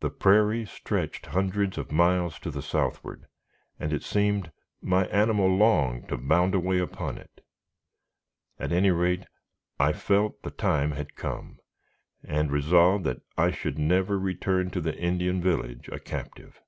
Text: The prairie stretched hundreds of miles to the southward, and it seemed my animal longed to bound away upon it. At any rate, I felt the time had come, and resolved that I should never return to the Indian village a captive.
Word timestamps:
The 0.00 0.10
prairie 0.10 0.66
stretched 0.66 1.26
hundreds 1.26 1.78
of 1.78 1.92
miles 1.92 2.40
to 2.40 2.50
the 2.50 2.60
southward, 2.60 3.26
and 3.78 3.92
it 3.92 4.02
seemed 4.02 4.50
my 4.82 5.06
animal 5.06 5.46
longed 5.46 6.08
to 6.08 6.18
bound 6.18 6.56
away 6.56 6.80
upon 6.80 7.18
it. 7.18 7.40
At 8.58 8.72
any 8.72 8.90
rate, 8.90 9.26
I 9.78 9.92
felt 9.92 10.42
the 10.42 10.50
time 10.50 10.90
had 10.90 11.14
come, 11.14 11.60
and 12.24 12.50
resolved 12.50 13.04
that 13.04 13.20
I 13.38 13.52
should 13.52 13.78
never 13.78 14.18
return 14.18 14.72
to 14.72 14.80
the 14.80 14.98
Indian 14.98 15.40
village 15.40 15.86
a 15.88 16.00
captive. 16.00 16.60